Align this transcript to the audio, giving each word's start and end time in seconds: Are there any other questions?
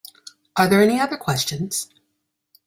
Are 0.57 0.67
there 0.67 0.81
any 0.81 0.99
other 0.99 1.15
questions? 1.15 1.87